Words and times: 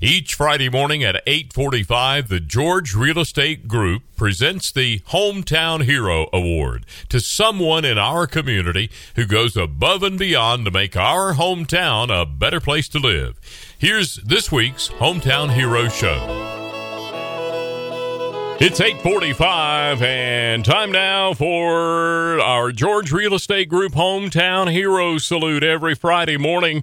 Each 0.00 0.34
Friday 0.34 0.68
morning 0.68 1.02
at 1.02 1.22
8:45, 1.26 2.28
the 2.28 2.40
George 2.40 2.94
Real 2.94 3.18
Estate 3.18 3.68
Group 3.68 4.02
presents 4.16 4.70
the 4.72 5.00
Hometown 5.10 5.84
Hero 5.84 6.28
Award 6.32 6.86
to 7.08 7.20
someone 7.20 7.84
in 7.84 7.98
our 7.98 8.26
community 8.26 8.90
who 9.16 9.24
goes 9.24 9.56
above 9.56 10.02
and 10.02 10.18
beyond 10.18 10.64
to 10.64 10.70
make 10.70 10.96
our 10.96 11.34
hometown 11.34 12.10
a 12.10 12.26
better 12.26 12.60
place 12.60 12.88
to 12.88 12.98
live. 12.98 13.38
Here's 13.78 14.16
this 14.16 14.50
week's 14.50 14.88
Hometown 14.88 15.54
Hero 15.54 15.88
Show. 15.88 16.56
It's 18.60 18.80
845 18.80 20.02
and 20.02 20.64
time 20.64 20.90
now 20.90 21.32
for 21.32 22.40
our 22.40 22.72
George 22.72 23.12
Real 23.12 23.34
Estate 23.34 23.68
Group 23.68 23.92
Hometown 23.92 24.68
Hero 24.72 25.18
Salute 25.18 25.62
every 25.62 25.94
Friday 25.94 26.36
morning. 26.36 26.82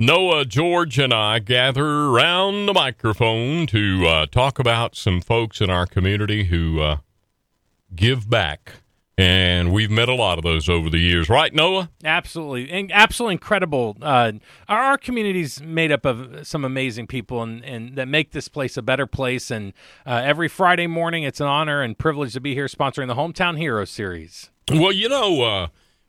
Noah, 0.00 0.44
George, 0.44 0.96
and 1.00 1.12
I 1.12 1.40
gather 1.40 1.84
around 1.84 2.66
the 2.66 2.72
microphone 2.72 3.66
to 3.66 4.06
uh, 4.06 4.26
talk 4.26 4.60
about 4.60 4.94
some 4.94 5.20
folks 5.20 5.60
in 5.60 5.70
our 5.70 5.86
community 5.86 6.44
who 6.44 6.80
uh, 6.80 6.98
give 7.96 8.30
back. 8.30 8.74
And 9.16 9.72
we've 9.72 9.90
met 9.90 10.08
a 10.08 10.14
lot 10.14 10.38
of 10.38 10.44
those 10.44 10.68
over 10.68 10.88
the 10.88 11.00
years, 11.00 11.28
right, 11.28 11.52
Noah? 11.52 11.90
Absolutely, 12.04 12.70
and 12.70 12.92
absolutely 12.92 13.32
incredible. 13.32 13.96
Uh, 14.00 14.34
our, 14.68 14.78
our 14.78 14.98
community's 14.98 15.60
made 15.60 15.90
up 15.90 16.06
of 16.06 16.46
some 16.46 16.64
amazing 16.64 17.08
people, 17.08 17.42
and, 17.42 17.64
and 17.64 17.96
that 17.96 18.06
make 18.06 18.30
this 18.30 18.46
place 18.46 18.76
a 18.76 18.82
better 18.82 19.08
place. 19.08 19.50
And 19.50 19.72
uh, 20.06 20.22
every 20.24 20.46
Friday 20.46 20.86
morning, 20.86 21.24
it's 21.24 21.40
an 21.40 21.48
honor 21.48 21.82
and 21.82 21.98
privilege 21.98 22.34
to 22.34 22.40
be 22.40 22.54
here 22.54 22.66
sponsoring 22.66 23.08
the 23.08 23.16
Hometown 23.16 23.58
Hero 23.58 23.84
Series. 23.84 24.50
Well, 24.70 24.92
you 24.92 25.08
know, 25.08 25.42
uh, 25.42 25.66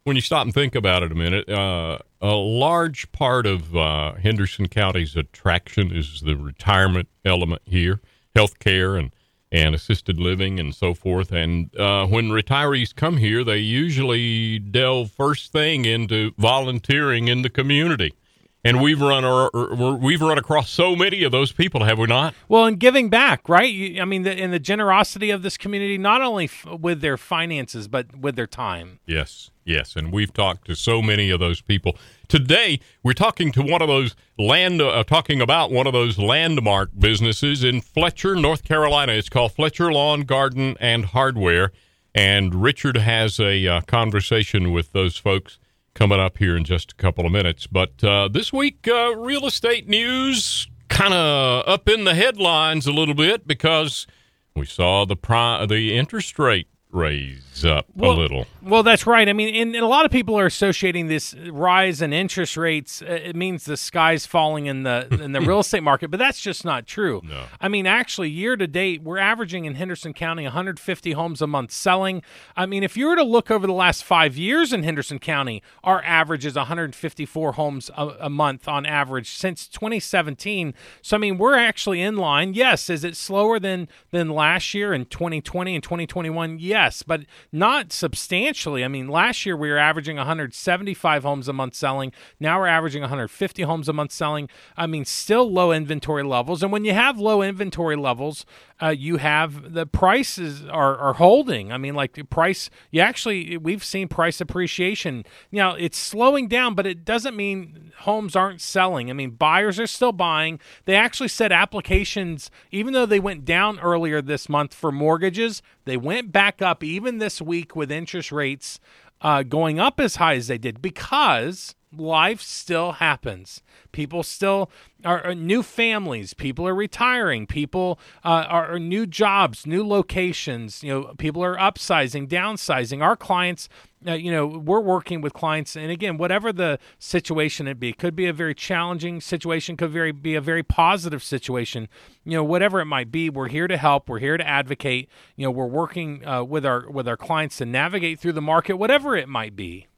when 0.10 0.16
you 0.16 0.24
stop 0.24 0.44
and 0.44 0.56
think 0.56 0.74
about 0.74 1.04
it 1.04 1.12
a 1.12 1.16
minute, 1.16 1.48
uh, 1.48 2.00
a 2.20 2.34
large 2.34 3.12
part 3.12 3.46
of 3.46 3.78
uh, 3.78 4.14
Henderson 4.14 4.68
County's 4.68 5.16
attraction 5.16 5.96
is 5.96 6.22
the 6.22 6.36
retirement 6.36 7.08
element 7.24 7.62
here, 7.66 8.02
health 8.34 8.58
care 8.58 8.96
and, 8.96 9.12
and 9.52 9.76
assisted 9.76 10.20
living 10.20 10.60
and 10.60 10.74
so 10.74 10.96
forth. 10.96 11.32
And 11.32 11.70
uh, 11.80 12.08
when 12.08 12.30
retirees 12.30 12.94
come 12.96 13.18
here, 13.18 13.44
they 13.44 13.60
usually 13.60 14.58
delve 14.58 15.12
first 15.12 15.52
thing 15.52 15.86
into 15.86 16.32
volunteering 16.40 17.28
in 17.28 17.44
the 17.44 17.50
community. 17.52 18.16
And 18.64 18.82
we've 18.82 19.00
run 19.00 19.24
our, 19.24 19.50
we've 19.96 20.22
run 20.22 20.38
across 20.38 20.70
so 20.70 20.94
many 20.94 21.24
of 21.24 21.32
those 21.32 21.54
people, 21.54 21.86
have 21.86 21.98
we 21.98 22.08
not? 22.08 22.36
Well, 22.50 22.66
and 22.66 22.78
giving 22.78 23.10
back, 23.10 23.48
right? 23.48 23.72
You, 23.72 24.02
I 24.02 24.06
mean, 24.06 24.24
the, 24.24 24.38
in 24.38 24.52
the 24.52 24.60
generosity 24.60 25.30
of 25.30 25.44
this 25.44 25.56
community, 25.56 25.98
not 25.98 26.22
only 26.22 26.46
f- 26.46 26.66
with 26.80 27.00
their 27.00 27.16
finances 27.16 27.88
but 27.88 28.18
with 28.18 28.36
their 28.36 28.48
time. 28.48 29.00
Yes, 29.06 29.50
yes, 29.64 29.96
and 29.96 30.12
we've 30.12 30.34
talked 30.34 30.68
to 30.68 30.76
so 30.76 31.02
many 31.02 31.30
of 31.30 31.40
those 31.40 31.62
people. 31.62 31.98
Today, 32.28 32.82
we're 33.02 33.14
talking 33.14 33.54
to 33.54 33.62
one 33.62 33.82
of 33.82 33.88
those 33.88 34.14
land, 34.38 34.82
uh, 34.82 35.06
talking 35.06 35.40
about 35.40 35.72
one 35.72 35.88
of 35.88 35.94
those 35.94 36.18
landmark 36.18 36.90
businesses 37.00 37.64
in 37.64 37.80
Fletcher, 37.80 38.36
North 38.36 38.66
Carolina. 38.66 39.14
It's 39.14 39.30
called 39.30 39.54
Fletcher 39.54 39.90
Lawn 39.94 40.24
Garden 40.24 40.76
and 40.82 41.06
Hardware, 41.06 41.72
and 42.14 42.56
Richard 42.56 42.98
has 42.98 43.40
a 43.40 43.66
uh, 43.68 43.82
conversation 43.82 44.74
with 44.74 44.92
those 44.92 45.16
folks 45.16 45.60
coming 46.00 46.20
up 46.20 46.38
here 46.38 46.56
in 46.56 46.64
just 46.64 46.94
a 46.94 46.96
couple 46.96 47.26
of 47.26 47.32
minutes. 47.32 47.68
But 47.68 48.02
uh, 48.02 48.30
this 48.30 48.54
week, 48.54 48.88
uh, 48.88 49.18
real 49.18 49.46
estate 49.46 49.90
news 49.90 50.70
kind 50.88 51.14
of 51.14 51.68
up 51.68 51.90
in 51.90 52.06
the 52.06 52.16
headlines 52.16 52.88
a 52.88 52.94
little 52.94 53.14
bit 53.14 53.46
because 53.46 54.08
we 54.56 54.66
saw 54.66 55.06
the 55.06 55.18
pri- 55.18 55.66
the 55.66 55.98
interest 55.98 56.40
rate 56.40 56.70
raise 56.92 57.66
up 57.66 57.86
well, 57.96 58.12
a 58.12 58.14
little. 58.14 58.46
Well, 58.62 58.84
that's 58.84 59.06
right. 59.06 59.28
I 59.28 59.34
mean, 59.34 59.54
and, 59.54 59.76
and, 59.76 59.84
a 59.84 59.88
lot 59.88 60.06
of 60.06 60.12
people 60.12 60.40
are 60.40 60.46
associating 60.46 61.08
this 61.08 61.36
rise 61.50 62.02
in 62.02 62.14
interest 62.14 62.58
rates. 62.58 63.02
Uh, 63.02 63.20
it 63.24 63.36
means 63.36 63.66
the 63.66 63.78
sky's 63.78 64.26
falling 64.26 64.66
in 64.66 64.84
the 64.84 65.08
in 65.22 65.34
the 65.34 65.42
real 65.42 65.60
estate 65.60 65.84
market, 65.84 66.10
but 66.10 66.18
that's 66.18 66.40
just 66.40 66.66
not 66.66 66.88
true. 66.88 67.22
No. 67.24 67.46
I 67.60 67.68
mean, 67.68 67.86
actually, 67.86 68.30
year 68.30 68.56
to 68.56 68.66
date, 68.66 69.04
we're 69.04 69.18
averaging 69.18 69.66
in 69.66 69.76
Henderson 69.76 70.14
County 70.14 70.44
150 70.44 71.12
homes 71.12 71.42
a 71.42 71.48
month 71.48 71.72
selling. 71.72 72.22
I 72.56 72.66
mean, 72.66 72.84
if 72.84 72.98
you 72.98 73.08
were 73.08 73.16
to 73.16 73.24
look 73.24 73.52
over 73.52 73.68
the 73.68 73.74
last 73.74 74.04
five 74.04 74.38
years 74.38 74.74
in 74.74 74.84
Henderson 74.84 75.20
County, 75.20 75.62
our 75.84 76.02
average 76.04 76.46
is 76.46 76.56
154 76.56 77.54
homes 77.54 77.92
a, 77.96 78.08
a 78.22 78.30
month 78.30 78.68
on 78.68 78.86
average 78.86 79.32
since 79.32 79.68
2017. 79.68 80.74
So, 81.02 81.18
I 81.18 81.20
mean, 81.20 81.38
we're 81.38 81.58
actually 81.58 82.02
in 82.02 82.16
line. 82.16 82.54
Yes, 82.54 82.90
is 82.90 83.04
it 83.04 83.16
slower 83.16 83.60
than 83.60 83.88
than 84.12 84.30
last 84.30 84.74
year 84.74 84.94
in 84.94 85.06
2020 85.06 85.76
and 85.76 85.84
2021? 85.84 86.60
Yes 86.60 86.79
yes, 86.80 87.04
but 87.04 87.22
not 87.52 87.92
substantially. 87.92 88.84
I 88.84 88.88
mean, 88.88 89.08
last 89.08 89.46
year 89.46 89.56
we 89.58 89.70
were 89.70 89.78
averaging 89.78 90.16
175 90.18 91.24
homes 91.24 91.48
a 91.48 91.54
month 91.54 91.76
selling. 91.76 92.12
Now 92.40 92.60
we're 92.60 92.68
averaging 92.68 93.02
150 93.02 93.64
homes 93.64 93.90
a 93.90 93.94
month 93.94 94.12
selling. 94.12 94.50
I 94.78 94.88
mean, 94.88 95.06
still 95.06 95.52
low 95.52 95.72
inventory 95.72 96.24
levels. 96.24 96.64
And 96.64 96.72
when 96.72 96.86
you 96.86 96.94
have 96.94 97.20
low 97.20 97.42
inventory 97.42 97.96
levels, 97.96 98.46
uh, 98.82 98.90
you 98.90 99.18
have 99.18 99.74
the 99.74 99.86
prices 99.86 100.66
are, 100.66 100.98
are 100.98 101.14
holding. 101.14 101.72
I 101.72 101.78
mean, 101.78 101.96
like 101.96 102.14
the 102.14 102.24
price, 102.24 102.70
you 102.92 103.02
actually, 103.02 103.58
we've 103.58 103.84
seen 103.84 104.08
price 104.08 104.40
appreciation. 104.40 105.26
Now, 105.52 105.76
it's 105.76 105.98
slowing 105.98 106.48
down, 106.48 106.76
but 106.76 106.88
it 106.88 107.04
doesn't 107.04 107.36
mean 107.36 107.92
homes 108.00 108.36
aren't 108.36 108.62
selling. 108.62 109.10
I 109.10 109.14
mean, 109.14 109.32
buyers 109.32 109.80
are 109.80 109.88
still 109.88 110.14
buying. 110.14 110.60
They 110.86 110.96
actually 110.96 111.28
said 111.28 111.52
applications, 111.52 112.50
even 112.72 112.94
though 112.94 113.06
they 113.06 113.20
went 113.20 113.44
down 113.44 113.80
earlier 113.80 114.22
this 114.22 114.48
month 114.48 114.74
for 114.74 114.92
mortgages, 114.92 115.62
they 115.90 115.98
went 115.98 116.32
back 116.32 116.62
up 116.62 116.84
even 116.84 117.18
this 117.18 117.42
week 117.42 117.76
with 117.76 117.92
interest 117.92 118.32
rates 118.32 118.80
uh, 119.22 119.44
going 119.44 119.80
up 119.80 120.00
as 120.00 120.18
high 120.18 120.36
as 120.36 120.48
they 120.48 120.58
did 120.58 120.82
because 120.82 121.76
life 121.96 122.42
still 122.42 122.94
happens. 122.94 123.62
People 123.92 124.22
still 124.22 124.70
are, 125.04 125.24
are 125.26 125.36
new 125.36 125.64
families. 125.64 126.34
People 126.34 126.68
are 126.68 126.76
retiring. 126.76 127.48
People 127.48 128.00
uh, 128.24 128.46
are, 128.48 128.74
are, 128.74 128.80
new 128.80 129.08
jobs, 129.08 129.66
new 129.66 129.86
locations. 129.86 130.84
You 130.84 130.94
know, 130.94 131.14
people 131.18 131.44
are 131.44 131.58
upsizing, 131.58 132.28
downsizing. 132.28 133.02
Our 133.02 133.16
clients, 133.16 133.70
uh, 134.06 134.14
you 134.14 134.32
know, 134.32 134.46
we're 134.46 134.80
working 134.80 135.22
with 135.22 135.34
clients, 135.34 135.76
and 135.76 135.90
again, 135.90 136.18
whatever 136.18 136.54
the 136.54 136.78
situation 137.00 137.68
it 137.68 137.80
be, 137.80 137.92
could 137.92 138.16
be 138.16 138.28
a 138.28 138.34
very 138.34 138.54
challenging 138.54 139.20
situation, 139.20 139.76
could 139.76 139.92
very 139.92 140.12
be 140.12 140.36
a 140.36 140.42
very 140.42 140.64
positive 140.64 141.24
situation. 141.24 141.88
You 142.24 142.38
know, 142.38 142.44
whatever 142.44 142.80
it 142.80 142.86
might 142.86 143.12
be, 143.12 143.30
we're 143.30 143.50
here 143.50 143.68
to 143.68 143.78
help. 143.78 144.08
We're 144.08 144.20
here 144.20 144.38
to 144.38 144.48
advocate. 144.48 145.10
You 145.36 145.46
know, 145.46 145.52
we're 145.52 145.66
working 145.66 146.26
uh, 146.28 146.44
with 146.44 146.66
our 146.66 146.90
with 146.90 147.08
our 147.08 147.18
clients 147.18 147.58
to 147.58 147.66
navigate 147.66 148.20
through 148.20 148.34
the 148.34 148.42
market, 148.42 148.76
whatever 148.76 149.16
it 149.16 149.28
might 149.28 149.56
be. 149.56 149.89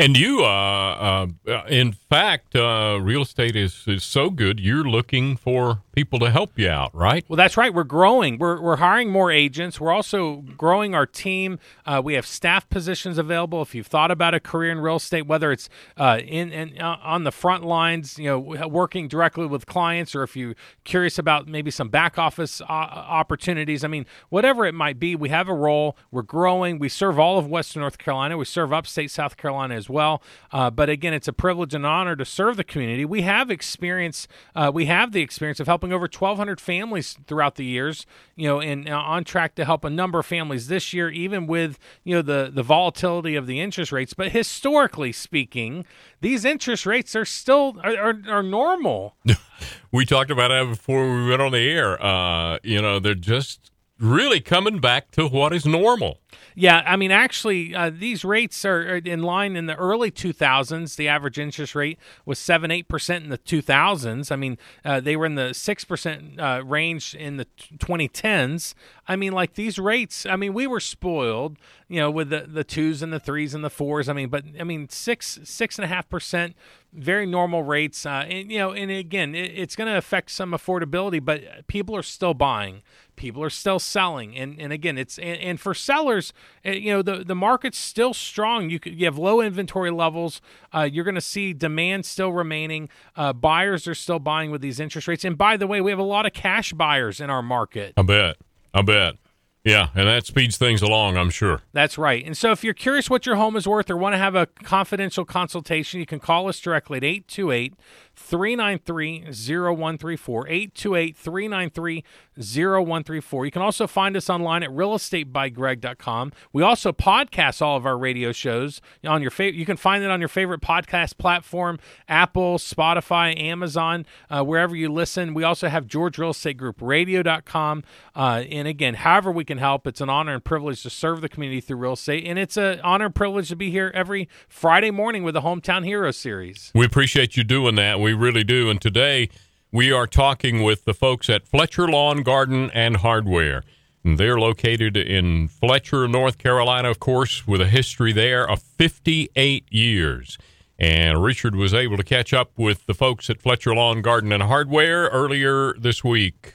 And 0.00 0.16
you, 0.16 0.42
uh, 0.42 1.26
uh, 1.46 1.62
in 1.68 1.92
fact, 1.92 2.56
uh, 2.56 2.98
real 3.02 3.20
estate 3.20 3.54
is, 3.54 3.84
is 3.86 4.02
so 4.02 4.30
good, 4.30 4.58
you're 4.58 4.82
looking 4.82 5.36
for 5.36 5.82
people 5.92 6.18
to 6.20 6.30
help 6.30 6.58
you 6.58 6.68
out, 6.68 6.94
right? 6.94 7.24
Well, 7.28 7.36
that's 7.36 7.56
right. 7.56 7.72
We're 7.74 7.84
growing. 7.84 8.38
We're, 8.38 8.60
we're 8.60 8.76
hiring 8.76 9.10
more 9.10 9.30
agents. 9.30 9.80
We're 9.80 9.92
also 9.92 10.44
growing 10.56 10.94
our 10.94 11.06
team. 11.06 11.58
Uh, 11.84 12.00
we 12.04 12.14
have 12.14 12.26
staff 12.26 12.68
positions 12.68 13.18
available. 13.18 13.60
If 13.62 13.74
you've 13.74 13.88
thought 13.88 14.10
about 14.10 14.34
a 14.34 14.40
career 14.40 14.70
in 14.70 14.78
real 14.78 14.96
estate, 14.96 15.26
whether 15.26 15.50
it's 15.50 15.68
uh, 15.96 16.20
in, 16.24 16.52
in 16.52 16.80
uh, 16.80 16.98
on 17.02 17.24
the 17.24 17.32
front 17.32 17.64
lines, 17.64 18.18
you 18.18 18.26
know, 18.26 18.38
working 18.68 19.08
directly 19.08 19.46
with 19.46 19.66
clients, 19.66 20.14
or 20.14 20.22
if 20.22 20.36
you're 20.36 20.54
curious 20.84 21.18
about 21.18 21.48
maybe 21.48 21.70
some 21.70 21.88
back 21.88 22.18
office 22.18 22.60
uh, 22.60 22.64
opportunities, 22.64 23.82
I 23.82 23.88
mean, 23.88 24.06
whatever 24.28 24.66
it 24.66 24.74
might 24.74 25.00
be, 25.00 25.16
we 25.16 25.28
have 25.30 25.48
a 25.48 25.54
role. 25.54 25.96
We're 26.10 26.22
growing. 26.22 26.78
We 26.78 26.88
serve 26.88 27.18
all 27.18 27.38
of 27.38 27.48
Western 27.48 27.80
North 27.80 27.98
Carolina. 27.98 28.36
We 28.36 28.44
serve 28.44 28.72
upstate 28.72 29.10
South 29.10 29.36
Carolina 29.36 29.74
as 29.74 29.88
well. 29.88 30.22
Uh, 30.52 30.70
but 30.70 30.88
again, 30.88 31.14
it's 31.14 31.28
a 31.28 31.32
privilege 31.32 31.74
and 31.74 31.84
honor 31.84 32.14
to 32.14 32.24
serve 32.24 32.56
the 32.56 32.64
community. 32.64 33.04
We 33.04 33.22
have 33.22 33.50
experience. 33.50 34.28
Uh, 34.54 34.70
we 34.72 34.86
have 34.86 35.12
the 35.12 35.22
experience 35.22 35.58
of 35.58 35.66
helping 35.66 35.79
helping 35.80 35.94
over 35.94 36.02
1,200 36.02 36.60
families 36.60 37.16
throughout 37.26 37.54
the 37.54 37.64
years. 37.64 38.04
You 38.36 38.48
know, 38.48 38.60
and 38.60 38.88
uh, 38.88 38.96
on 38.96 39.24
track 39.24 39.54
to 39.54 39.64
help 39.64 39.82
a 39.84 39.90
number 39.90 40.18
of 40.20 40.26
families 40.26 40.68
this 40.68 40.92
year, 40.92 41.08
even 41.10 41.46
with 41.46 41.78
you 42.04 42.14
know 42.14 42.22
the 42.22 42.50
the 42.52 42.62
volatility 42.62 43.34
of 43.34 43.46
the 43.46 43.60
interest 43.60 43.92
rates. 43.92 44.12
But 44.12 44.32
historically 44.32 45.12
speaking, 45.12 45.86
these 46.20 46.44
interest 46.44 46.84
rates 46.84 47.16
are 47.16 47.24
still 47.24 47.76
are, 47.82 47.96
are, 47.96 48.20
are 48.28 48.42
normal. 48.42 49.16
we 49.92 50.04
talked 50.04 50.30
about 50.30 50.48
that 50.48 50.68
before 50.68 51.10
we 51.10 51.28
went 51.28 51.40
on 51.40 51.52
the 51.52 51.70
air. 51.70 52.02
Uh, 52.02 52.58
you 52.62 52.82
know, 52.82 52.98
they're 52.98 53.14
just 53.14 53.70
really 53.98 54.40
coming 54.40 54.80
back 54.80 55.10
to 55.12 55.26
what 55.26 55.54
is 55.54 55.64
normal. 55.64 56.19
Yeah, 56.54 56.82
I 56.84 56.96
mean, 56.96 57.10
actually, 57.10 57.74
uh, 57.74 57.90
these 57.90 58.24
rates 58.24 58.64
are 58.64 58.96
in 58.96 59.22
line 59.22 59.56
in 59.56 59.66
the 59.66 59.76
early 59.76 60.10
2000s. 60.10 60.96
The 60.96 61.08
average 61.08 61.38
interest 61.38 61.74
rate 61.74 61.98
was 62.24 62.38
7 62.38 62.70
8% 62.70 63.16
in 63.16 63.28
the 63.28 63.38
2000s. 63.38 64.32
I 64.32 64.36
mean, 64.36 64.58
uh, 64.84 65.00
they 65.00 65.16
were 65.16 65.26
in 65.26 65.36
the 65.36 65.50
6% 65.50 66.38
uh, 66.38 66.64
range 66.64 67.14
in 67.14 67.36
the 67.36 67.46
2010s. 67.78 68.74
I 69.06 69.16
mean, 69.16 69.32
like 69.32 69.54
these 69.54 69.78
rates, 69.78 70.26
I 70.26 70.36
mean, 70.36 70.52
we 70.54 70.66
were 70.66 70.80
spoiled, 70.80 71.56
you 71.88 72.00
know, 72.00 72.10
with 72.10 72.30
the, 72.30 72.46
the 72.46 72.64
twos 72.64 73.02
and 73.02 73.12
the 73.12 73.20
threes 73.20 73.54
and 73.54 73.64
the 73.64 73.70
fours. 73.70 74.08
I 74.08 74.12
mean, 74.12 74.28
but 74.28 74.44
I 74.58 74.64
mean, 74.64 74.88
six, 74.88 75.40
six 75.44 75.78
and 75.78 75.84
a 75.84 75.88
half 75.88 76.08
percent, 76.08 76.54
very 76.92 77.26
normal 77.26 77.62
rates. 77.62 78.04
Uh, 78.06 78.26
and, 78.28 78.50
you 78.50 78.58
know, 78.58 78.72
and 78.72 78.90
again, 78.90 79.34
it, 79.34 79.52
it's 79.56 79.76
going 79.76 79.88
to 79.90 79.96
affect 79.96 80.30
some 80.30 80.52
affordability, 80.52 81.24
but 81.24 81.66
people 81.66 81.96
are 81.96 82.02
still 82.02 82.34
buying 82.34 82.82
people 83.20 83.42
are 83.42 83.50
still 83.50 83.78
selling 83.78 84.34
and, 84.34 84.58
and 84.58 84.72
again 84.72 84.96
it's 84.96 85.18
and, 85.18 85.38
and, 85.40 85.60
for 85.60 85.74
sellers 85.74 86.19
eh, 86.64 86.72
you 86.72 86.92
know 86.92 87.02
the, 87.02 87.24
the 87.24 87.34
market's 87.34 87.78
still 87.78 88.14
strong. 88.14 88.70
You 88.70 88.78
could, 88.78 88.98
you 88.98 89.06
have 89.06 89.18
low 89.18 89.40
inventory 89.40 89.90
levels. 89.90 90.40
Uh, 90.72 90.88
you're 90.90 91.04
going 91.04 91.14
to 91.14 91.20
see 91.20 91.52
demand 91.52 92.06
still 92.06 92.32
remaining. 92.32 92.88
Uh, 93.16 93.32
buyers 93.32 93.88
are 93.88 93.94
still 93.94 94.18
buying 94.18 94.50
with 94.50 94.60
these 94.60 94.80
interest 94.80 95.08
rates. 95.08 95.24
And 95.24 95.36
by 95.36 95.56
the 95.56 95.66
way 95.66 95.80
we 95.80 95.90
have 95.90 95.98
a 95.98 96.04
lot 96.04 96.26
of 96.26 96.32
cash 96.32 96.72
buyers 96.72 97.20
in 97.20 97.30
our 97.30 97.42
market. 97.42 97.94
I 97.96 98.02
bet. 98.02 98.36
I 98.72 98.82
bet. 98.82 99.16
Yeah, 99.62 99.88
and 99.94 100.08
that 100.08 100.24
speeds 100.24 100.56
things 100.56 100.80
along, 100.80 101.18
I'm 101.18 101.28
sure. 101.28 101.60
That's 101.74 101.98
right. 101.98 102.24
And 102.24 102.34
so 102.34 102.50
if 102.50 102.64
you're 102.64 102.72
curious 102.72 103.10
what 103.10 103.26
your 103.26 103.36
home 103.36 103.56
is 103.56 103.68
worth 103.68 103.90
or 103.90 103.96
want 103.96 104.14
to 104.14 104.18
have 104.18 104.34
a 104.34 104.46
confidential 104.46 105.26
consultation, 105.26 106.00
you 106.00 106.06
can 106.06 106.18
call 106.18 106.48
us 106.48 106.58
directly 106.60 106.96
at 106.96 107.04
828 107.04 107.74
393 108.20 109.32
0134. 109.32 110.48
828 110.48 111.16
393 111.16 112.04
0134. 112.36 113.44
You 113.44 113.50
can 113.50 113.62
also 113.62 113.86
find 113.86 114.16
us 114.16 114.30
online 114.30 114.62
at 114.62 114.70
realestatebygreg.com. 114.70 116.32
We 116.52 116.62
also 116.62 116.92
podcast 116.92 117.60
all 117.62 117.76
of 117.76 117.86
our 117.86 117.98
radio 117.98 118.32
shows 118.32 118.80
on 119.04 119.22
your 119.22 119.30
favorite. 119.30 119.58
You 119.58 119.66
can 119.66 119.76
find 119.76 120.04
it 120.04 120.10
on 120.10 120.20
your 120.20 120.28
favorite 120.28 120.60
podcast 120.60 121.18
platform 121.18 121.78
Apple, 122.08 122.58
Spotify, 122.58 123.38
Amazon, 123.38 124.06
uh, 124.28 124.44
wherever 124.44 124.76
you 124.76 124.90
listen. 124.90 125.34
We 125.34 125.42
also 125.42 125.68
have 125.68 125.86
George 125.86 126.18
Real 126.18 126.30
Estate 126.30 126.56
Group 126.56 126.76
Radio.com. 126.80 127.84
Uh, 128.14 128.44
and 128.50 128.68
again, 128.68 128.94
however 128.94 129.30
we 129.32 129.44
can 129.44 129.58
help, 129.58 129.86
it's 129.86 130.00
an 130.00 130.08
honor 130.08 130.34
and 130.34 130.44
privilege 130.44 130.82
to 130.82 130.90
serve 130.90 131.20
the 131.20 131.28
community 131.28 131.60
through 131.60 131.78
real 131.78 131.94
estate. 131.94 132.24
And 132.26 132.38
it's 132.38 132.56
an 132.56 132.80
honor 132.80 133.06
and 133.06 133.14
privilege 133.14 133.48
to 133.48 133.56
be 133.56 133.70
here 133.70 133.90
every 133.94 134.28
Friday 134.48 134.90
morning 134.90 135.22
with 135.22 135.34
the 135.34 135.42
Hometown 135.42 135.84
Hero 135.84 136.10
series. 136.10 136.70
We 136.74 136.86
appreciate 136.86 137.36
you 137.36 137.44
doing 137.44 137.74
that. 137.76 138.00
We 138.00 138.09
really 138.12 138.44
do. 138.44 138.70
And 138.70 138.80
today, 138.80 139.28
we 139.72 139.92
are 139.92 140.06
talking 140.06 140.62
with 140.62 140.84
the 140.84 140.94
folks 140.94 141.30
at 141.30 141.46
Fletcher 141.46 141.88
Lawn 141.88 142.22
Garden 142.22 142.70
and 142.74 142.96
Hardware. 142.96 143.62
They're 144.04 144.38
located 144.38 144.96
in 144.96 145.48
Fletcher, 145.48 146.08
North 146.08 146.38
Carolina, 146.38 146.90
of 146.90 147.00
course, 147.00 147.46
with 147.46 147.60
a 147.60 147.66
history 147.66 148.12
there 148.12 148.48
of 148.48 148.62
58 148.62 149.64
years. 149.70 150.38
And 150.78 151.22
Richard 151.22 151.54
was 151.54 151.74
able 151.74 151.98
to 151.98 152.02
catch 152.02 152.32
up 152.32 152.52
with 152.56 152.86
the 152.86 152.94
folks 152.94 153.28
at 153.28 153.42
Fletcher 153.42 153.74
Lawn 153.74 154.00
Garden 154.00 154.32
and 154.32 154.42
Hardware 154.44 155.08
earlier 155.08 155.74
this 155.74 156.02
week. 156.02 156.54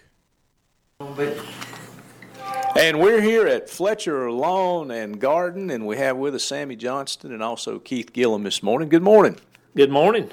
And 2.78 3.00
we're 3.00 3.22
here 3.22 3.48
at 3.48 3.70
Fletcher 3.70 4.32
Lawn 4.32 4.92
and 4.92 5.22
Garden, 5.22 5.70
and 5.70 5.86
we 5.86 5.98
have 5.98 6.18
with 6.18 6.36
us 6.36 6.44
Sammy 6.44 6.76
Johnston 6.76 7.32
and 7.32 7.44
also 7.44 7.80
Keith 7.80 8.12
Gillum 8.12 8.44
this 8.44 8.64
morning. 8.64 8.90
Good 8.90 9.04
morning. 9.04 9.38
Good 9.76 9.92
morning. 9.92 10.32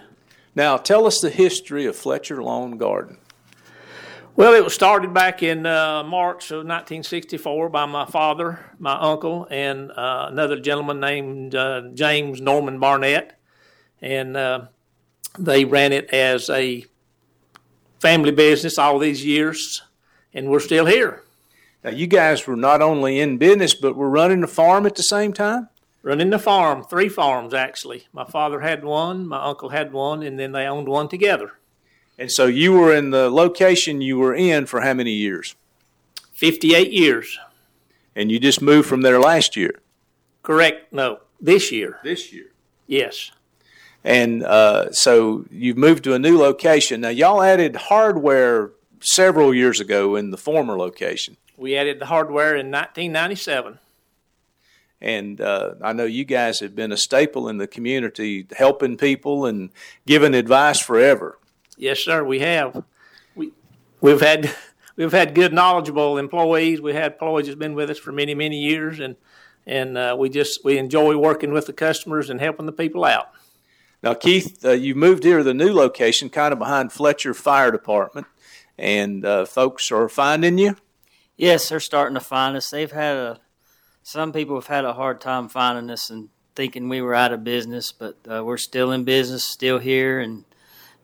Now, 0.55 0.77
tell 0.77 1.07
us 1.07 1.21
the 1.21 1.31
history 1.31 1.87
of 1.87 1.97
Fletcher 1.97 2.43
Lawn 2.43 2.77
Garden. 2.77 3.19
Well, 4.35 4.55
it 4.55 4.65
was 4.65 4.75
started 4.75 5.13
back 5.13 5.43
in 5.43 5.67
uh, 5.67 6.05
March 6.05 6.51
of 6.51 6.59
1964 6.59 7.69
by 7.69 7.87
my 7.87 8.07
father, 8.07 8.61
my 8.79 8.99
uncle, 8.99 9.47
and 9.51 9.91
uh, 9.91 10.29
another 10.31 10.59
gentleman 10.59 11.01
named 11.01 11.55
uh, 11.55 11.83
James 11.95 12.41
Norman 12.41 12.79
Barnett. 12.79 13.39
And 14.01 14.37
uh, 14.37 14.67
they 15.39 15.65
ran 15.65 15.93
it 15.93 16.11
as 16.11 16.51
a 16.51 16.85
family 18.01 18.31
business 18.31 18.79
all 18.79 18.99
these 18.99 19.25
years, 19.25 19.83
and 20.35 20.49
we're 20.49 20.61
still 20.61 20.87
here. 20.87 21.23
Now, 21.85 21.91
you 21.91 22.07
guys 22.07 22.47
were 22.47 22.57
not 22.57 22.83
only 22.83 23.21
in 23.21 23.39
business, 23.39 23.75
but 23.75 23.97
were 23.97 24.11
running 24.11 24.43
a 24.43 24.49
farm 24.49 24.87
at 24.87 24.97
the 24.97 25.03
same 25.03 25.33
time? 25.33 25.69
Running 26.03 26.31
the 26.31 26.39
farm, 26.39 26.85
three 26.85 27.09
farms 27.09 27.55
actually. 27.55 28.07
My 28.13 28.25
father 28.25 28.61
had 28.61 28.85
one, 28.85 29.27
my 29.27 29.43
uncle 29.43 29.71
had 29.71 29.93
one, 29.93 30.23
and 30.23 30.39
then 30.39 30.53
they 30.53 30.67
owned 30.67 30.89
one 30.89 31.09
together. 31.09 31.53
And 32.19 32.31
so 32.31 32.47
you 32.47 32.73
were 32.73 32.95
in 32.95 33.11
the 33.11 33.31
location 33.31 34.01
you 34.01 34.19
were 34.19 34.35
in 34.35 34.67
for 34.67 34.81
how 34.83 34.95
many 34.95 35.13
years? 35.13 35.55
58 36.33 36.93
years. 36.93 37.39
And 38.15 38.31
you 38.31 38.39
just 38.39 38.61
moved 38.61 38.89
from 38.89 39.03
there 39.03 39.19
last 39.19 39.57
year? 39.57 39.81
Correct. 40.43 40.93
No, 40.93 41.21
this 41.41 41.73
year. 41.73 41.99
This 42.05 42.33
year? 42.33 42.47
Yes. 42.87 43.31
And 44.05 44.43
uh, 44.43 44.93
so 44.93 45.47
you've 45.51 45.79
moved 45.79 46.05
to 46.05 46.15
a 46.15 46.19
new 46.19 46.37
location. 46.37 47.01
Now, 47.01 47.09
y'all 47.09 47.43
added 47.43 47.77
hardware 47.77 48.73
several 49.01 49.55
years 49.55 49.81
ago 49.81 50.17
in 50.17 50.31
the 50.31 50.37
former 50.37 50.77
location. 50.77 51.37
We 51.57 51.77
added 51.77 52.01
the 52.01 52.07
hardware 52.07 52.57
in 52.57 52.71
1997. 52.71 53.79
And 55.03 55.41
uh, 55.41 55.75
I 55.83 55.93
know 55.93 56.05
you 56.05 56.25
guys 56.25 56.61
have 56.61 56.77
been 56.77 56.93
a 56.93 56.97
staple 56.97 57.49
in 57.49 57.59
the 57.59 57.67
community, 57.67 58.47
helping 58.57 58.97
people 58.97 59.45
and 59.47 59.71
giving 60.07 60.33
advice 60.33 60.79
forever. 60.79 61.41
Yes, 61.77 61.99
sir, 61.99 62.23
we 62.23 62.39
have. 62.39 62.85
We 63.35 63.51
we've 64.01 64.21
had 64.21 64.55
we've 64.95 65.11
had 65.11 65.35
good, 65.35 65.53
knowledgeable 65.53 66.19
employees. 66.19 66.81
We 66.81 66.93
had 66.93 67.15
employees 67.15 67.47
that's 67.47 67.59
been 67.59 67.75
with 67.75 67.91
us 67.91 67.99
for 67.99 68.13
many, 68.13 68.37
many 68.37 68.61
years, 68.61 69.01
and 69.01 69.17
and 69.67 69.99
uh, 69.99 70.15
we 70.17 70.29
just 70.29 70.65
we 70.65 70.79
enjoy 70.79 71.17
working 71.17 71.53
with 71.53 71.67
the 71.67 71.73
customers 71.73 72.31
and 72.31 72.41
helping 72.41 72.67
the 72.67 72.73
people 72.73 73.05
out. 73.05 73.33
Now, 74.05 74.15
Keith, 74.15 74.65
uh, 74.65 74.71
you 74.71 74.95
moved 74.95 75.25
here 75.25 75.39
to 75.39 75.45
the 75.45 75.53
new 75.53 75.73
location, 75.73 76.29
kind 76.29 76.53
of 76.53 76.61
behind 76.61 76.93
Fletcher 76.93 77.35
Fire 77.35 77.73
Department, 77.73 78.29
and 78.79 79.25
uh, 79.25 79.47
folks 79.47 79.91
are 79.91 80.09
finding 80.09 80.59
you. 80.59 80.77
Yes, 81.37 81.69
they're 81.69 81.81
starting 81.81 82.15
to 82.15 82.21
find 82.21 82.57
us. 82.57 82.71
They've 82.71 82.93
had 82.93 83.17
a 83.17 83.41
some 84.03 84.33
people 84.33 84.57
have 84.57 84.67
had 84.67 84.85
a 84.85 84.93
hard 84.95 85.21
time 85.21 85.49
finding 85.49 85.91
us 85.91 86.11
and 86.11 86.29
thinking 86.55 86.89
we 86.89 87.01
were 87.01 87.15
out 87.15 87.33
of 87.33 87.45
business, 87.45 87.93
but 87.93 88.17
uh, 88.31 88.45
we're 88.45 88.57
still 88.59 88.93
in 88.93 89.05
business, 89.05 89.45
still 89.45 89.79
here, 89.79 90.21
and 90.21 90.45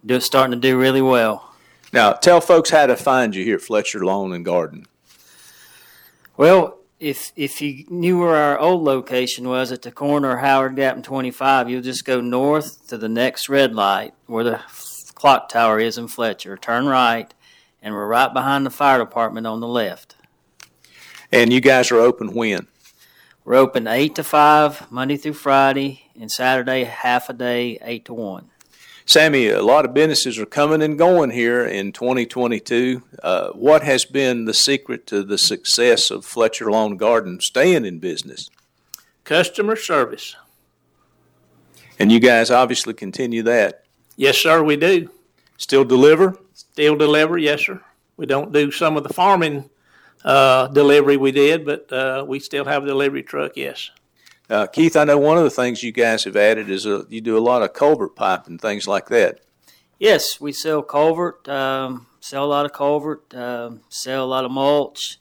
do, 0.04 0.20
starting 0.20 0.52
to 0.52 0.68
do 0.68 0.78
really 0.78 1.02
well. 1.02 1.54
Now, 1.92 2.12
tell 2.12 2.40
folks 2.40 2.70
how 2.70 2.86
to 2.86 2.96
find 2.96 3.34
you 3.34 3.44
here 3.44 3.56
at 3.56 3.62
Fletcher 3.62 4.04
Lawn 4.04 4.32
and 4.32 4.44
Garden. 4.44 4.86
Well, 6.36 6.78
if 7.00 7.32
if 7.36 7.62
you 7.62 7.84
knew 7.88 8.18
where 8.18 8.36
our 8.36 8.58
old 8.58 8.82
location 8.82 9.48
was 9.48 9.72
at 9.72 9.82
the 9.82 9.90
corner 9.90 10.32
of 10.32 10.40
Howard 10.40 10.76
Gap 10.76 10.96
and 10.96 11.04
25, 11.04 11.70
you'll 11.70 11.82
just 11.82 12.04
go 12.04 12.20
north 12.20 12.86
to 12.88 12.98
the 12.98 13.08
next 13.08 13.48
red 13.48 13.74
light 13.74 14.14
where 14.26 14.44
the 14.44 14.60
clock 15.14 15.48
tower 15.48 15.78
is 15.80 15.96
in 15.96 16.08
Fletcher. 16.08 16.56
Turn 16.56 16.86
right, 16.86 17.32
and 17.80 17.94
we're 17.94 18.06
right 18.06 18.32
behind 18.32 18.66
the 18.66 18.70
fire 18.70 18.98
department 18.98 19.46
on 19.46 19.60
the 19.60 19.68
left. 19.68 20.16
And 21.30 21.52
you 21.52 21.60
guys 21.60 21.90
are 21.90 22.00
open 22.00 22.34
when? 22.34 22.66
We're 23.48 23.54
open 23.54 23.86
8 23.86 24.14
to 24.16 24.24
5, 24.24 24.92
Monday 24.92 25.16
through 25.16 25.32
Friday, 25.32 26.02
and 26.20 26.30
Saturday, 26.30 26.84
half 26.84 27.30
a 27.30 27.32
day, 27.32 27.78
8 27.80 28.04
to 28.04 28.12
1. 28.12 28.50
Sammy, 29.06 29.48
a 29.48 29.62
lot 29.62 29.86
of 29.86 29.94
businesses 29.94 30.38
are 30.38 30.44
coming 30.44 30.82
and 30.82 30.98
going 30.98 31.30
here 31.30 31.64
in 31.64 31.92
2022. 31.92 33.02
Uh, 33.22 33.48
what 33.52 33.82
has 33.84 34.04
been 34.04 34.44
the 34.44 34.52
secret 34.52 35.06
to 35.06 35.22
the 35.22 35.38
success 35.38 36.10
of 36.10 36.26
Fletcher 36.26 36.70
Lawn 36.70 36.98
Garden 36.98 37.40
staying 37.40 37.86
in 37.86 38.00
business? 38.00 38.50
Customer 39.24 39.76
service. 39.76 40.36
And 41.98 42.12
you 42.12 42.20
guys 42.20 42.50
obviously 42.50 42.92
continue 42.92 43.42
that. 43.44 43.84
Yes, 44.16 44.36
sir, 44.36 44.62
we 44.62 44.76
do. 44.76 45.10
Still 45.56 45.86
deliver? 45.86 46.36
Still 46.52 46.96
deliver, 46.96 47.38
yes, 47.38 47.62
sir. 47.62 47.80
We 48.18 48.26
don't 48.26 48.52
do 48.52 48.70
some 48.70 48.98
of 48.98 49.04
the 49.04 49.14
farming 49.14 49.70
uh, 50.28 50.66
delivery 50.68 51.16
we 51.16 51.32
did, 51.32 51.64
but 51.64 51.90
uh, 51.90 52.22
we 52.28 52.38
still 52.38 52.66
have 52.66 52.84
a 52.84 52.86
delivery 52.86 53.22
truck. 53.22 53.52
Yes. 53.56 53.90
Uh, 54.50 54.66
Keith, 54.66 54.94
I 54.94 55.04
know 55.04 55.16
one 55.16 55.38
of 55.38 55.44
the 55.44 55.50
things 55.50 55.82
you 55.82 55.90
guys 55.90 56.24
have 56.24 56.36
added 56.36 56.68
is 56.68 56.84
a, 56.84 57.06
you 57.08 57.22
do 57.22 57.38
a 57.38 57.40
lot 57.40 57.62
of 57.62 57.72
culvert 57.72 58.14
pipe 58.14 58.46
and 58.46 58.60
things 58.60 58.86
like 58.86 59.06
that. 59.08 59.40
Yes, 59.98 60.38
we 60.38 60.52
sell 60.52 60.82
culvert, 60.82 61.48
um, 61.48 62.06
sell 62.20 62.44
a 62.44 62.46
lot 62.46 62.66
of 62.66 62.72
culvert, 62.74 63.34
um, 63.34 63.80
sell 63.88 64.24
a 64.24 64.26
lot 64.26 64.44
of 64.44 64.50
mulch. 64.50 65.18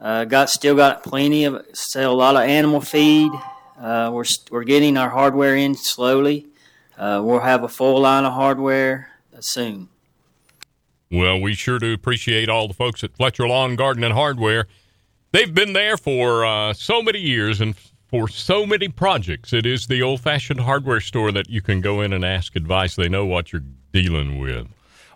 Uh, 0.00 0.24
got 0.24 0.50
still 0.50 0.74
got 0.74 1.02
plenty 1.02 1.44
of 1.44 1.64
sell 1.72 2.12
a 2.12 2.14
lot 2.14 2.36
of 2.36 2.42
animal 2.42 2.80
feed. 2.80 3.30
Uh, 3.78 4.10
we're 4.12 4.24
we're 4.50 4.64
getting 4.64 4.96
our 4.96 5.10
hardware 5.10 5.56
in 5.56 5.74
slowly. 5.74 6.46
Uh, 6.96 7.20
we'll 7.24 7.40
have 7.40 7.64
a 7.64 7.68
full 7.68 8.00
line 8.00 8.24
of 8.24 8.32
hardware 8.32 9.10
soon. 9.40 9.88
Well, 11.12 11.38
we 11.38 11.54
sure 11.54 11.78
do 11.78 11.92
appreciate 11.92 12.48
all 12.48 12.68
the 12.68 12.74
folks 12.74 13.04
at 13.04 13.14
Fletcher 13.14 13.46
Lawn 13.46 13.76
Garden 13.76 14.02
and 14.02 14.14
Hardware. 14.14 14.66
They've 15.32 15.52
been 15.52 15.74
there 15.74 15.98
for 15.98 16.46
uh, 16.46 16.72
so 16.72 17.02
many 17.02 17.18
years 17.18 17.60
and 17.60 17.76
for 18.08 18.28
so 18.28 18.64
many 18.64 18.88
projects. 18.88 19.52
It 19.52 19.66
is 19.66 19.86
the 19.86 20.00
old 20.00 20.22
fashioned 20.22 20.60
hardware 20.60 21.00
store 21.00 21.30
that 21.32 21.50
you 21.50 21.60
can 21.60 21.82
go 21.82 22.00
in 22.00 22.14
and 22.14 22.24
ask 22.24 22.56
advice. 22.56 22.96
They 22.96 23.10
know 23.10 23.26
what 23.26 23.52
you're 23.52 23.62
dealing 23.92 24.38
with. 24.38 24.68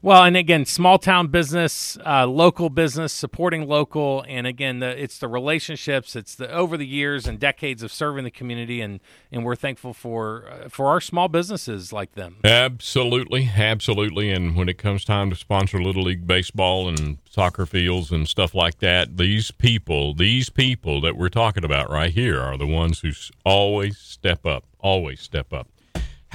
Well, 0.03 0.25
and 0.25 0.37
again, 0.37 0.67
small 0.67 0.99
town 0.99 1.29
business, 1.29 1.97
uh, 2.05 2.26
local 2.26 2.69
business, 2.71 3.12
supporting 3.12 3.67
local, 3.67 4.25
and 4.29 4.47
again, 4.47 4.81
the, 4.81 5.03
it's 5.03 5.19
the 5.19 5.29
relationships, 5.29 6.15
it's 6.15 6.35
the 6.35 6.50
over 6.53 6.76
the 6.76 6.87
years 6.87 7.26
and 7.26 7.38
decades 7.38 7.83
of 7.83 7.93
serving 7.93 8.25
the 8.25 8.31
community, 8.31 8.81
and 8.81 9.00
and 9.33 9.45
we're 9.45 9.57
thankful 9.57 9.95
for 9.95 10.49
uh, 10.49 10.69
for 10.69 10.88
our 10.88 11.00
small 11.00 11.29
businesses 11.29 11.93
like 11.93 12.12
them. 12.12 12.37
Absolutely, 12.45 13.50
absolutely. 13.57 14.31
And 14.31 14.55
when 14.55 14.69
it 14.69 14.79
comes 14.79 15.05
time 15.05 15.31
to 15.31 15.37
sponsor 15.37 15.83
Little 15.83 16.03
League 16.03 16.26
baseball 16.26 16.88
and 16.88 17.19
soccer 17.29 17.67
fields 17.67 18.11
and 18.12 18.29
stuff 18.29 18.55
like 18.55 18.79
that, 18.81 19.17
these 19.17 19.50
people, 19.50 20.15
these 20.15 20.50
people 20.50 21.00
that 21.00 21.17
we're 21.17 21.29
talking 21.29 21.65
about 21.65 21.91
right 21.91 22.12
here, 22.12 22.41
are 22.41 22.57
the 22.57 22.67
ones 22.67 23.00
who 23.00 23.12
always 23.45 23.99
step 23.99 24.45
up, 24.45 24.65
always 24.81 25.21
step 25.21 25.53
up. 25.53 25.69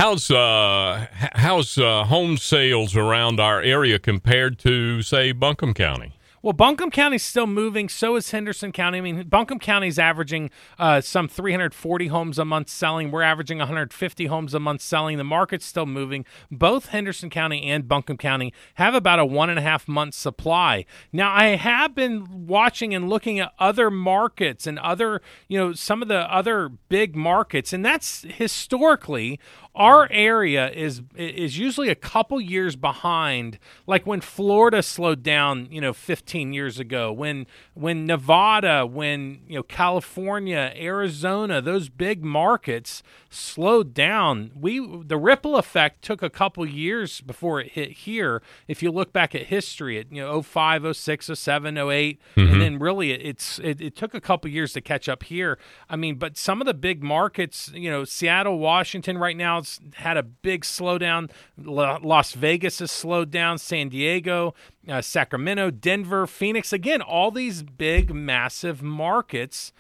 How's 0.02 0.32
uh 0.32 1.06
how's 1.36 1.78
uh, 1.78 2.06
home 2.06 2.38
sales 2.38 2.96
around 2.96 3.40
our 3.40 3.62
area 3.62 4.00
compared 4.00 4.58
to 4.58 5.04
say 5.04 5.32
Buncombe 5.32 5.76
County? 5.76 6.14
Well, 6.44 6.54
Buncombe 6.54 6.90
County's 6.90 7.24
still 7.24 7.46
moving. 7.46 7.88
So 7.88 8.16
is 8.16 8.32
Henderson 8.32 8.72
County. 8.72 8.98
I 8.98 9.02
mean, 9.02 9.28
Buncombe 9.28 9.60
County's 9.60 10.00
averaging 10.00 10.50
uh, 10.80 11.00
some 11.00 11.28
340 11.28 12.08
homes 12.08 12.40
a 12.40 12.46
month 12.46 12.68
selling. 12.68 13.12
We're 13.12 13.22
averaging 13.22 13.60
150 13.60 14.26
homes 14.26 14.56
a 14.56 14.60
month 14.60 14.82
selling. 14.82 15.20
The 15.20 15.24
market's 15.24 15.68
still 15.68 15.86
moving. 15.86 16.26
Both 16.50 16.88
Henderson 16.88 17.30
County 17.30 17.62
and 17.66 17.88
Buncombe 17.88 18.18
County 18.18 18.56
have 18.76 18.96
about 18.96 19.20
a 19.20 19.26
one 19.26 19.52
and 19.52 19.60
a 19.60 19.62
half 19.62 19.88
month 19.88 20.16
supply. 20.16 20.86
Now, 21.14 21.32
I 21.32 21.58
have 21.58 21.94
been 21.94 22.48
watching 22.48 22.96
and 22.96 23.08
looking 23.08 23.40
at 23.40 23.54
other 23.60 23.92
markets 23.92 24.66
and 24.66 24.80
other, 24.80 25.22
you 25.48 25.60
know, 25.60 25.74
some 25.74 26.02
of 26.02 26.08
the 26.08 26.22
other 26.36 26.70
big 26.90 27.16
markets, 27.16 27.72
and 27.72 27.86
that's 27.86 28.26
historically 28.28 29.40
our 29.74 30.08
area 30.12 30.70
is 30.72 31.02
is 31.16 31.58
usually 31.58 31.88
a 31.88 31.96
couple 31.96 32.42
years 32.42 32.76
behind 32.76 33.58
like 33.88 34.06
when 34.06 34.20
Florida 34.20 34.84
slowed 34.84 35.24
down 35.24 35.68
you 35.72 35.80
know 35.80 35.94
15 35.94 36.52
years 36.52 36.78
ago 36.78 37.12
when 37.12 37.48
when 37.74 38.06
Nevada 38.06 38.86
when 38.86 39.40
you 39.48 39.56
know 39.56 39.64
California 39.64 40.74
Arizona 40.76 41.62
those 41.62 41.88
big 41.88 42.24
markets 42.24 43.02
slowed 43.30 43.94
down. 43.94 44.52
We 44.60 44.86
the 45.04 45.18
ripple 45.18 45.56
effect 45.56 46.02
took 46.02 46.22
a 46.22 46.30
couple 46.30 46.66
years 46.66 47.22
before 47.22 47.62
it 47.62 47.72
hit 47.72 47.92
here. 47.92 48.42
If 48.68 48.84
you 48.84 48.92
look 48.92 49.14
back 49.14 49.34
at 49.34 49.44
history 49.44 49.98
at 49.98 50.12
you 50.12 50.22
know 50.22 50.42
05 50.42 50.98
06 50.98 51.32
07 51.34 51.78
08 51.78 52.20
mm-hmm. 52.36 52.52
and 52.52 52.62
then 52.62 52.78
really 52.78 53.12
it, 53.12 53.22
it's 53.26 53.58
it, 53.60 53.80
it 53.80 53.96
took 53.96 54.14
a 54.14 54.22
couple 54.22 54.52
years 54.52 54.74
to 54.74 54.82
catch 54.82 55.08
up 55.08 55.24
here. 55.24 55.58
I 55.90 55.96
mean 55.96 56.16
but 56.16 56.36
some 56.36 56.60
of 56.60 56.68
the 56.68 56.74
big 56.74 57.02
markets 57.02 57.72
you 57.74 57.90
know 57.90 58.04
Seattle 58.04 58.60
Washington 58.60 59.18
right 59.18 59.38
now 59.38 59.61
had 59.96 60.18
a 60.18 60.24
big 60.24 60.64
slowdown. 60.64 61.30
Las 61.58 62.34
Vegas 62.34 62.80
has 62.80 62.92
slowed 62.92 63.32
down. 63.32 63.58
San 63.58 63.90
Diego, 63.90 64.54
uh, 64.88 65.02
Sacramento, 65.02 65.72
Denver, 65.72 66.28
Phoenix. 66.28 66.74
Again, 66.74 67.02
all 67.02 67.32
these 67.32 67.64
big, 67.64 68.14
massive 68.14 68.82
markets 68.82 69.72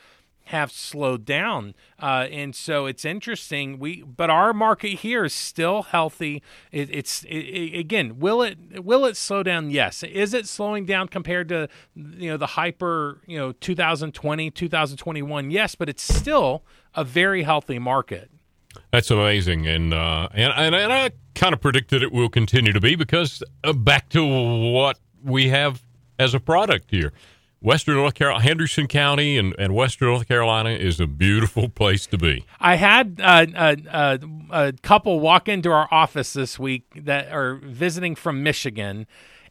have 0.45 0.71
slowed 0.71 1.23
down, 1.23 1.73
uh, 2.01 2.27
and 2.29 2.53
so 2.55 2.85
it's 2.85 3.05
interesting. 3.05 3.79
We 3.79 4.01
but 4.03 4.29
our 4.29 4.53
market 4.53 4.99
here 4.99 5.23
is 5.23 5.33
still 5.33 5.83
healthy. 5.83 6.43
It, 6.71 6.89
it's 6.91 7.23
it, 7.23 7.77
again, 7.77 8.19
will 8.19 8.41
it 8.41 8.83
will 8.83 9.05
it 9.05 9.15
slow 9.15 9.43
down? 9.43 9.71
Yes. 9.71 10.03
Is 10.03 10.33
it 10.33 10.47
slowing 10.47 10.85
down 10.85 11.07
compared 11.07 11.47
to 11.49 11.69
you 11.95 12.31
know 12.31 12.37
the 12.37 12.47
hyper 12.47 13.21
you 13.25 13.37
know 13.37 13.53
2020 13.53 14.51
2021? 14.51 15.51
Yes, 15.51 15.75
but 15.75 15.87
it's 15.87 16.03
still 16.03 16.63
a 16.95 17.03
very 17.03 17.43
healthy 17.43 17.79
market. 17.79 18.29
That's 18.91 19.11
amazing, 19.11 19.67
and 19.67 19.93
uh, 19.93 20.27
and, 20.33 20.53
and, 20.55 20.75
and 20.75 20.93
I 20.93 21.11
kind 21.35 21.53
of 21.53 21.61
predicted 21.61 22.03
it 22.03 22.11
will 22.11 22.29
continue 22.29 22.73
to 22.73 22.81
be 22.81 22.95
because 22.95 23.43
uh, 23.63 23.73
back 23.73 24.09
to 24.09 24.25
what 24.25 24.99
we 25.23 25.49
have 25.49 25.81
as 26.19 26.33
a 26.33 26.39
product 26.39 26.91
here. 26.91 27.13
Western 27.61 27.95
North 27.95 28.15
Carolina, 28.15 28.43
Henderson 28.43 28.87
County, 28.87 29.37
and, 29.37 29.53
and 29.59 29.75
Western 29.75 30.07
North 30.07 30.27
Carolina 30.27 30.71
is 30.71 30.99
a 30.99 31.05
beautiful 31.05 31.69
place 31.69 32.07
to 32.07 32.17
be. 32.17 32.43
I 32.59 32.75
had 32.75 33.21
uh, 33.23 33.45
a, 33.55 33.77
a, 33.91 34.19
a 34.49 34.73
couple 34.81 35.19
walk 35.19 35.47
into 35.47 35.71
our 35.71 35.87
office 35.91 36.33
this 36.33 36.57
week 36.57 36.85
that 36.95 37.31
are 37.31 37.55
visiting 37.55 38.15
from 38.15 38.41
Michigan, 38.41 39.05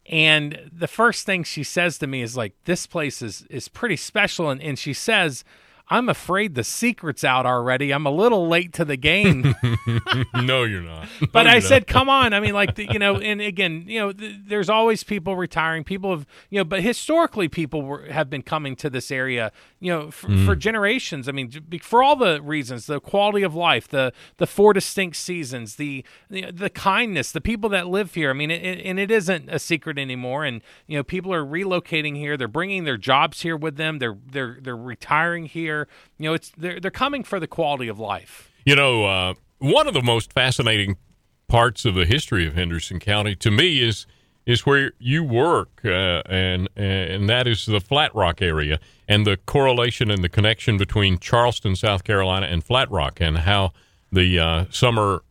and 0.05 0.69
the 0.73 0.89
first 0.89 1.25
thing 1.25 1.43
she 1.43 1.63
says 1.63 1.97
to 1.99 2.07
me 2.07 2.21
is 2.21 2.35
like, 2.35 2.53
"This 2.65 2.85
place 2.85 3.21
is 3.21 3.45
is 3.49 3.69
pretty 3.69 3.95
special," 3.95 4.49
and, 4.49 4.61
and 4.61 4.77
she 4.77 4.93
says 4.93 5.45
I'm 5.89 6.09
afraid 6.09 6.55
the 6.55 6.63
secret's 6.63 7.23
out 7.23 7.45
already. 7.45 7.91
I'm 7.91 8.05
a 8.05 8.11
little 8.11 8.47
late 8.47 8.73
to 8.73 8.85
the 8.85 8.97
game. 8.97 9.55
no, 10.33 10.63
you're 10.63 10.81
not. 10.81 11.07
No, 11.21 11.27
but 11.31 11.47
I 11.47 11.59
said, 11.59 11.87
come 11.87 12.09
on. 12.09 12.33
I 12.33 12.39
mean, 12.39 12.53
like, 12.53 12.75
the, 12.75 12.91
you 12.91 12.99
know, 12.99 13.17
and 13.17 13.41
again, 13.41 13.85
you 13.87 13.99
know, 13.99 14.11
th- 14.11 14.35
there's 14.47 14.69
always 14.69 15.03
people 15.03 15.35
retiring. 15.35 15.83
People 15.83 16.11
have, 16.11 16.25
you 16.49 16.59
know, 16.59 16.63
but 16.63 16.81
historically, 16.81 17.47
people 17.47 17.81
were, 17.81 18.05
have 18.07 18.29
been 18.29 18.41
coming 18.41 18.75
to 18.77 18.89
this 18.89 19.11
area, 19.11 19.51
you 19.81 19.91
know, 19.91 20.07
f- 20.07 20.21
mm. 20.21 20.45
for 20.45 20.55
generations. 20.55 21.27
I 21.27 21.31
mean, 21.31 21.51
for 21.81 22.03
all 22.03 22.15
the 22.15 22.39
reasons, 22.41 22.85
the 22.85 22.99
quality 22.99 23.41
of 23.41 23.55
life, 23.55 23.87
the 23.87 24.13
the 24.37 24.45
four 24.45 24.73
distinct 24.73 25.17
seasons, 25.17 25.75
the 25.75 26.05
the, 26.29 26.51
the 26.51 26.69
kindness, 26.69 27.31
the 27.31 27.41
people 27.41 27.69
that 27.71 27.87
live 27.87 28.13
here. 28.13 28.29
I 28.29 28.33
mean, 28.33 28.51
it, 28.51 28.63
it, 28.63 28.85
and 28.85 28.99
it 28.99 29.09
isn't 29.09 29.49
a 29.49 29.57
secret 29.57 29.97
anymore. 29.97 30.45
And 30.45 30.61
you 30.85 30.97
know, 30.97 31.03
people 31.03 31.33
are 31.33 31.43
relocating 31.43 32.15
here. 32.15 32.37
They're 32.37 32.47
bringing 32.47 32.83
their 32.83 32.97
jobs 32.97 33.41
here 33.41 33.57
with 33.57 33.75
them. 33.75 33.97
They're 33.97 34.17
they're 34.25 34.57
they're 34.61 34.77
retiring 34.77 35.47
here. 35.47 35.87
You 36.19 36.29
know, 36.29 36.33
it's 36.35 36.51
they're 36.55 36.79
they're 36.79 36.91
coming 36.91 37.23
for 37.23 37.39
the 37.39 37.47
quality 37.47 37.87
of 37.87 37.99
life. 37.99 38.51
You 38.63 38.75
know, 38.75 39.05
uh, 39.05 39.33
one 39.57 39.87
of 39.87 39.95
the 39.95 40.03
most 40.03 40.31
fascinating 40.31 40.97
parts 41.47 41.85
of 41.85 41.95
the 41.95 42.05
history 42.05 42.47
of 42.47 42.53
Henderson 42.53 42.99
County 42.99 43.35
to 43.35 43.49
me 43.49 43.81
is 43.81 44.05
is 44.45 44.65
where 44.65 44.91
you 44.99 45.23
work, 45.23 45.81
uh, 45.85 46.21
and 46.25 46.67
and 46.75 47.29
that 47.29 47.47
is 47.47 47.65
the 47.65 47.79
Flat 47.79 48.13
Rock 48.15 48.41
area, 48.41 48.79
and 49.07 49.25
the 49.25 49.37
correlation 49.37 50.09
and 50.09 50.23
the 50.23 50.29
connection 50.29 50.77
between 50.77 51.19
Charleston, 51.19 51.75
South 51.75 52.03
Carolina, 52.03 52.47
and 52.47 52.63
Flat 52.63 52.89
Rock, 52.89 53.21
and 53.21 53.39
how 53.39 53.71
the 54.11 54.39
uh, 54.39 54.65
summer 54.71 55.23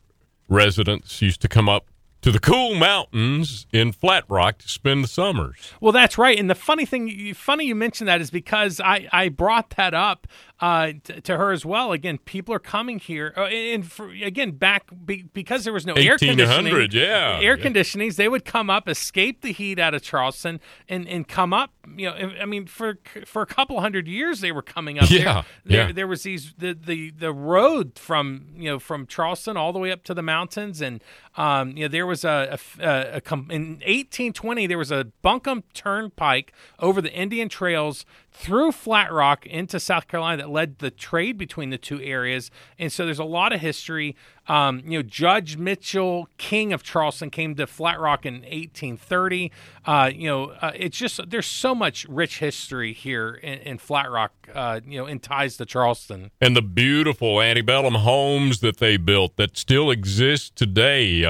residents 0.49 1.21
used 1.23 1.40
to 1.43 1.49
come 1.49 1.69
up 1.69 1.89
to 2.22 2.30
the 2.30 2.38
cool 2.38 2.74
mountains 2.74 3.66
in 3.72 3.92
Flat 3.92 4.24
Rock 4.28 4.58
to 4.58 4.68
spend 4.68 5.04
the 5.04 5.08
summers. 5.08 5.72
Well, 5.80 5.92
that's 5.92 6.18
right. 6.18 6.38
And 6.38 6.50
the 6.50 6.54
funny 6.54 6.84
thing, 6.84 7.34
funny 7.34 7.64
you 7.64 7.74
mentioned 7.74 8.08
that 8.08 8.20
is 8.20 8.30
because 8.30 8.80
I, 8.80 9.08
I 9.12 9.28
brought 9.28 9.70
that 9.70 9.94
up 9.94 10.26
uh, 10.60 10.92
t- 11.02 11.20
to 11.22 11.38
her 11.38 11.52
as 11.52 11.64
well. 11.64 11.92
Again, 11.92 12.18
people 12.18 12.54
are 12.54 12.60
coming 12.60 12.98
here, 12.98 13.32
uh, 13.36 13.44
and 13.44 13.90
for, 13.90 14.10
again, 14.10 14.52
back 14.52 14.90
be, 15.04 15.22
because 15.32 15.64
there 15.64 15.72
was 15.72 15.86
no 15.86 15.94
air 15.94 16.18
conditioning. 16.18 16.90
Yeah, 16.92 17.40
air 17.40 17.56
yeah. 17.56 17.64
conditionings. 17.64 18.16
They 18.16 18.28
would 18.28 18.44
come 18.44 18.68
up, 18.68 18.88
escape 18.88 19.40
the 19.40 19.52
heat 19.52 19.78
out 19.78 19.94
of 19.94 20.02
Charleston, 20.02 20.60
and, 20.88 21.08
and 21.08 21.26
come 21.26 21.54
up. 21.54 21.70
You 21.96 22.10
know, 22.10 22.32
I 22.40 22.44
mean, 22.44 22.66
for 22.66 22.98
for 23.24 23.40
a 23.40 23.46
couple 23.46 23.80
hundred 23.80 24.06
years, 24.06 24.40
they 24.40 24.52
were 24.52 24.62
coming 24.62 24.98
up. 24.98 25.10
Yeah, 25.10 25.42
there, 25.64 25.86
yeah. 25.86 25.92
there 25.92 26.06
was 26.06 26.24
these 26.24 26.52
the, 26.58 26.74
the 26.74 27.10
the 27.10 27.32
road 27.32 27.98
from 27.98 28.48
you 28.54 28.70
know 28.70 28.78
from 28.78 29.06
Charleston 29.06 29.56
all 29.56 29.72
the 29.72 29.78
way 29.78 29.90
up 29.90 30.04
to 30.04 30.14
the 30.14 30.22
mountains, 30.22 30.82
and 30.82 31.02
um, 31.40 31.75
you 31.75 31.85
know 31.85 31.88
there 31.88 32.06
was 32.06 32.23
a, 32.23 32.59
a, 32.78 32.85
a, 32.85 33.23
a 33.26 33.35
in 33.50 33.80
1820 33.80 34.66
there 34.66 34.76
was 34.76 34.92
a 34.92 35.06
Buncombe 35.23 35.64
Turnpike 35.73 36.52
over 36.78 37.00
the 37.00 37.11
Indian 37.11 37.49
Trails 37.49 38.04
through 38.30 38.73
Flat 38.73 39.11
Rock 39.11 39.47
into 39.47 39.80
South 39.80 40.06
Carolina 40.06 40.42
that 40.42 40.50
led 40.50 40.80
the 40.80 40.90
trade 40.90 41.38
between 41.38 41.70
the 41.70 41.78
two 41.78 42.00
areas. 42.02 42.50
And 42.78 42.92
so 42.92 43.06
there's 43.06 43.18
a 43.18 43.25
lot 43.25 43.54
of 43.54 43.61
history. 43.61 44.14
Um, 44.50 44.83
you 44.85 44.99
know, 44.99 45.02
Judge 45.02 45.57
Mitchell 45.57 46.28
King 46.37 46.73
of 46.73 46.83
Charleston 46.83 47.30
came 47.30 47.54
to 47.54 47.69
Flat 47.69 48.00
Rock 48.00 48.26
in 48.26 48.40
1830. 48.40 49.52
Uh, 49.85 50.11
you 50.12 50.26
know, 50.26 50.47
uh, 50.61 50.73
it's 50.75 50.99
just 50.99 51.21
there's 51.30 51.47
so 51.47 51.73
much 51.73 52.04
rich 52.09 52.40
history 52.40 52.92
here 52.92 53.35
in, 53.35 53.61
in 53.61 53.78
Flat 53.78 54.11
Rock. 54.11 54.33
Uh, 54.52 54.80
you 54.85 54.99
know, 54.99 55.07
in 55.07 55.21
ties 55.21 55.57
to 55.59 55.64
Charleston 55.64 56.33
and 56.40 56.57
the 56.57 56.62
beautiful 56.62 57.40
antebellum 57.40 57.95
homes 57.95 58.59
that 58.59 58.78
they 58.78 58.97
built 58.97 59.37
that 59.37 59.57
still 59.57 59.88
exist 59.88 60.57
today. 60.57 61.25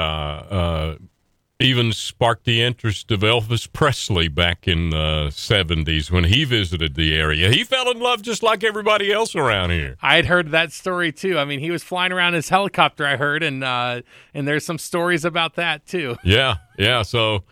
Even 1.61 1.93
sparked 1.93 2.45
the 2.45 2.62
interest 2.62 3.11
of 3.11 3.21
Elvis 3.21 3.71
Presley 3.71 4.29
back 4.29 4.67
in 4.67 4.90
the 4.90 5.29
70s 5.31 6.11
when 6.11 6.25
he 6.25 6.45
visited 6.45 6.95
the 6.95 7.14
area. 7.14 7.50
He 7.50 7.64
fell 7.64 7.90
in 7.90 8.00
love 8.00 8.23
just 8.23 8.43
like 8.43 8.64
everybody 8.64 9.12
else 9.12 9.35
around 9.35 9.71
here. 9.71 9.97
I 10.00 10.17
had 10.17 10.25
heard 10.25 10.52
that 10.52 10.73
story 10.73 11.12
too. 11.12 11.38
I 11.38 11.45
mean, 11.45 11.61
he 11.61 11.71
was 11.71 11.83
flying 11.83 12.12
around 12.12 12.33
his 12.33 12.49
helicopter, 12.49 13.07
I 13.07 13.17
heard, 13.17 13.43
and 13.43 13.62
uh, 13.62 14.00
and 14.33 14.49
there's 14.49 14.64
some 14.64 14.79
stories 14.79 15.25
about 15.25 15.57
that 15.57 15.87
too. 15.87 16.17
Yeah, 16.25 16.57
yeah. 16.79 17.02
So 17.02 17.45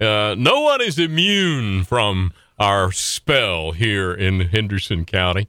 uh, 0.00 0.34
no 0.36 0.60
one 0.60 0.82
is 0.82 0.98
immune 0.98 1.84
from 1.84 2.32
our 2.58 2.90
spell 2.92 3.72
here 3.72 4.12
in 4.12 4.40
Henderson 4.40 5.04
County. 5.04 5.48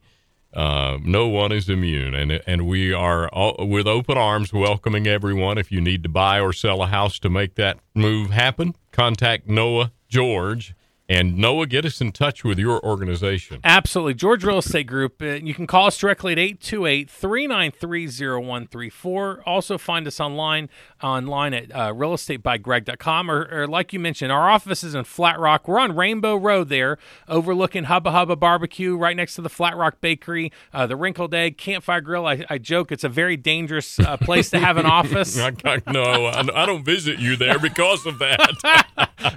Uh, 0.56 1.00
no 1.04 1.28
one 1.28 1.52
is 1.52 1.70
immune, 1.70 2.16
and 2.16 2.42
and 2.48 2.66
we 2.66 2.94
are 2.94 3.28
all, 3.30 3.68
with 3.68 3.88
open 3.88 4.18
arms 4.18 4.54
welcoming 4.54 5.06
everyone. 5.06 5.58
If 5.58 5.70
you 5.72 5.82
need 5.82 6.02
to 6.04 6.10
buy 6.10 6.40
or 6.40 6.54
sell 6.54 6.82
a 6.82 6.88
house 6.88 7.20
to 7.20 7.30
make 7.30 7.56
that 7.56 7.80
move 7.94 8.30
happen, 8.30 8.74
contact 8.92 9.48
Noah 9.48 9.92
George 10.08 10.74
And 11.08 11.38
Noah, 11.38 11.68
get 11.68 11.86
us 11.86 12.02
in 12.02 12.12
touch 12.12 12.44
with 12.44 12.58
your 12.58 12.84
organization. 12.84 13.60
Absolutely. 13.64 14.16
George 14.16 14.44
Real 14.44 14.58
Estate 14.58 14.88
Group. 14.88 15.22
Uh, 15.22 15.34
you 15.34 15.54
can 15.54 15.68
call 15.68 15.86
us 15.86 16.00
directly 16.00 16.32
at 16.32 16.40
828 16.40 17.12
393 17.12 18.08
0134. 18.08 19.44
Also, 19.46 19.78
find 19.78 20.08
us 20.08 20.20
online 20.20 20.68
online 21.04 21.54
at 21.54 21.72
uh, 21.72 21.94
realestatebygreg.com. 21.94 23.30
Or, 23.30 23.48
or, 23.52 23.68
like 23.68 23.94
you 23.94 24.00
mentioned, 24.00 24.32
our 24.32 24.50
office 24.50 24.84
is 24.84 24.96
in 24.96 25.04
Flat 25.04 25.40
Rock. 25.40 25.68
We're 25.68 25.80
on 25.80 25.96
Rainbow 25.96 26.38
Road 26.38 26.70
there, 26.70 26.98
overlooking 27.28 27.84
Hubba 27.84 28.10
Hubba 28.10 28.36
Barbecue, 28.36 28.98
right 28.98 29.16
next 29.16 29.36
to 29.36 29.44
the 29.44 29.50
Flat 29.50 29.78
Rock 29.78 30.02
Bakery, 30.02 30.52
uh, 30.74 30.88
the 30.88 30.96
Wrinkled 30.96 31.36
Egg, 31.36 31.60
Campfire 31.60 32.02
Grill. 32.02 32.26
I, 32.26 32.44
I 32.50 32.58
joke 32.58 32.92
it's 32.92 33.04
a 33.04 33.10
very 33.10 33.38
dangerous 33.38 34.00
uh, 34.00 34.18
place 34.18 34.50
to 34.50 34.60
have 34.60 34.78
an 34.78 34.86
office. 34.88 35.38
no, 35.38 36.26
I, 36.26 36.64
I 36.64 36.66
don't 36.66 36.84
visit 36.84 37.20
you 37.20 37.36
there 37.36 37.60
because 37.60 38.08
of 38.08 38.18
that. 38.18 38.88